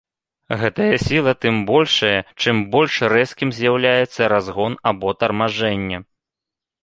Гэтая 0.59 0.93
сіла 1.07 1.33
тым 1.43 1.55
большая, 1.71 2.21
чым 2.43 2.63
больш 2.75 2.95
рэзкім 3.13 3.49
з'яўляецца 3.57 4.29
разгон 4.33 4.73
або 4.93 5.07
тармажэнне. 5.25 5.97